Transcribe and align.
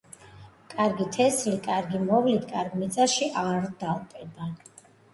კარგი 0.71 1.05
თესლი 1.17 1.53
კარგი 1.69 2.03
მოვლით 2.07 2.49
კარგ 2.55 2.81
მიწაში 2.83 3.31
არ 3.47 3.73
დალპება 3.87 4.53